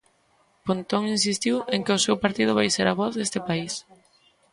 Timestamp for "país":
3.47-3.73